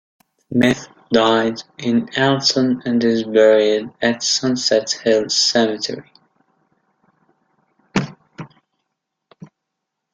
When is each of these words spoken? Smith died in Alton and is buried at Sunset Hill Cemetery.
Smith 0.51 0.87
died 1.13 1.61
in 1.77 2.09
Alton 2.17 2.81
and 2.85 3.03
is 3.03 3.23
buried 3.23 3.91
at 4.01 4.23
Sunset 4.23 4.89
Hill 5.03 5.29
Cemetery. 5.29 6.09